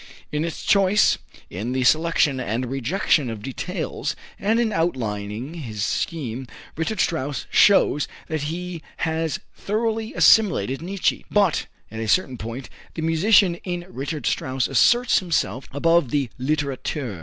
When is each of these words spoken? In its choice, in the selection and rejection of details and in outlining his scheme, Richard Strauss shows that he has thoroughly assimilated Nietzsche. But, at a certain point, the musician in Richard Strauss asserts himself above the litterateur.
In 0.31 0.43
its 0.43 0.63
choice, 0.63 1.19
in 1.51 1.73
the 1.73 1.83
selection 1.83 2.39
and 2.39 2.71
rejection 2.71 3.29
of 3.29 3.43
details 3.43 4.15
and 4.39 4.59
in 4.59 4.73
outlining 4.73 5.53
his 5.53 5.83
scheme, 5.83 6.47
Richard 6.75 6.99
Strauss 6.99 7.45
shows 7.51 8.07
that 8.25 8.45
he 8.49 8.81
has 9.05 9.39
thoroughly 9.53 10.15
assimilated 10.15 10.81
Nietzsche. 10.81 11.23
But, 11.29 11.67
at 11.91 11.99
a 11.99 12.07
certain 12.07 12.39
point, 12.39 12.67
the 12.95 13.03
musician 13.03 13.57
in 13.63 13.85
Richard 13.89 14.25
Strauss 14.25 14.67
asserts 14.67 15.19
himself 15.19 15.67
above 15.71 16.09
the 16.09 16.31
litterateur. 16.39 17.19